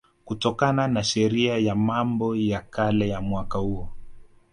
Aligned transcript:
kutokana 0.25 0.87
na 0.87 1.03
Sheria 1.03 1.57
ya 1.57 1.75
Mambo 1.75 2.35
ya 2.35 2.61
Kale 2.61 3.09
ya 3.09 3.21
mwaka 3.21 3.57
huo 3.57 3.89